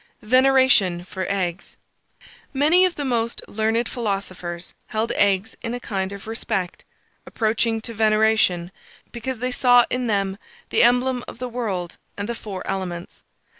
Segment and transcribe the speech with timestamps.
[0.23, 1.77] VENERATION FOR EGGS.
[2.55, 6.83] Many of the most learned philosophers held eggs in a kind of respect,
[7.27, 8.71] approaching to veneration,
[9.11, 10.39] because they saw in them
[10.71, 13.21] the emblem of the world and the four elements.